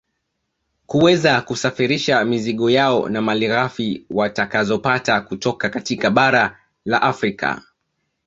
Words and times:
Kuweza 0.85 1.41
kusafirisha 1.41 2.25
mizigo 2.25 2.69
yao 2.69 3.09
na 3.09 3.21
malighafi 3.21 4.05
watakazopata 4.09 5.21
kutoka 5.21 5.69
katika 5.69 6.09
bara 6.11 6.57
la 6.85 7.01
Afrika 7.01 7.61